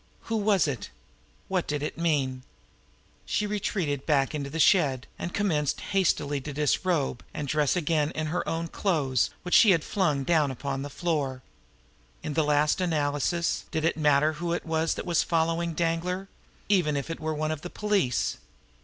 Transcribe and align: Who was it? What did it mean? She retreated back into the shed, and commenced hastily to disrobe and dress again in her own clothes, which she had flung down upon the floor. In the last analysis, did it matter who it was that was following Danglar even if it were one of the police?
Who 0.21 0.37
was 0.37 0.67
it? 0.67 0.89
What 1.47 1.67
did 1.67 1.83
it 1.83 1.95
mean? 1.95 2.41
She 3.27 3.45
retreated 3.45 4.03
back 4.07 4.33
into 4.33 4.49
the 4.49 4.59
shed, 4.59 5.05
and 5.19 5.31
commenced 5.31 5.79
hastily 5.91 6.41
to 6.41 6.53
disrobe 6.53 7.23
and 7.35 7.47
dress 7.47 7.75
again 7.75 8.09
in 8.15 8.25
her 8.33 8.49
own 8.49 8.67
clothes, 8.69 9.29
which 9.43 9.53
she 9.53 9.69
had 9.69 9.83
flung 9.83 10.23
down 10.23 10.49
upon 10.49 10.81
the 10.81 10.89
floor. 10.89 11.43
In 12.23 12.33
the 12.33 12.43
last 12.43 12.81
analysis, 12.81 13.65
did 13.69 13.85
it 13.85 13.95
matter 13.95 14.33
who 14.33 14.53
it 14.53 14.65
was 14.65 14.95
that 14.95 15.05
was 15.05 15.21
following 15.21 15.75
Danglar 15.75 16.27
even 16.67 16.97
if 16.97 17.11
it 17.11 17.19
were 17.19 17.35
one 17.35 17.51
of 17.51 17.61
the 17.61 17.69
police? 17.69 18.37